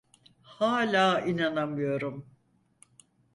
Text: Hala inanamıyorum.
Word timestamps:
Hala 0.41 1.21
inanamıyorum. 1.25 2.25